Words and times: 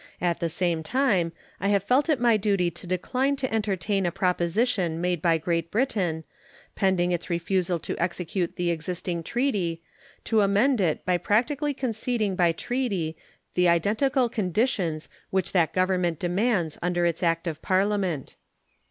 At 0.19 0.39
the 0.39 0.49
same 0.49 0.81
time, 0.81 1.31
I 1.59 1.67
have 1.67 1.83
felt 1.83 2.09
it 2.09 2.19
my 2.19 2.35
duty 2.35 2.71
to 2.71 2.87
decline 2.87 3.35
to 3.35 3.53
entertain 3.53 4.07
a 4.07 4.11
proposition 4.11 4.99
made 4.99 5.21
by 5.21 5.37
Great 5.37 5.69
Britain, 5.69 6.23
pending 6.73 7.11
its 7.11 7.29
refusal 7.29 7.77
to 7.81 7.95
execute 8.01 8.55
the 8.55 8.71
existing 8.71 9.21
treaty, 9.21 9.83
to 10.23 10.41
amend 10.41 10.81
it 10.81 11.05
by 11.05 11.19
practically 11.19 11.75
conceding 11.75 12.35
by 12.35 12.51
treaty 12.51 13.15
the 13.53 13.67
identical 13.67 14.27
conditions 14.27 15.07
which 15.29 15.51
that 15.51 15.71
Government 15.71 16.17
demands 16.17 16.79
under 16.81 17.05
its 17.05 17.21
act 17.21 17.45
of 17.45 17.61
Parliament. 17.61 18.33